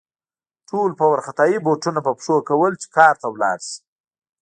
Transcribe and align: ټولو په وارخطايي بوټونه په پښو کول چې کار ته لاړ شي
ټولو 0.67 0.93
په 0.99 1.05
وارخطايي 1.11 1.57
بوټونه 1.65 1.99
په 2.03 2.11
پښو 2.17 2.35
کول 2.49 2.73
چې 2.81 2.87
کار 2.97 3.13
ته 3.21 3.27
لاړ 3.41 3.59
شي 3.69 3.77